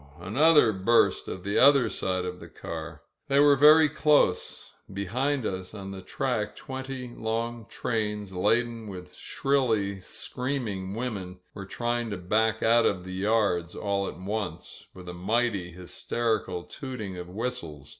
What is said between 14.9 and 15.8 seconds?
with a mighty